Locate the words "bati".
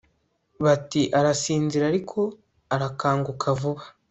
0.63-1.01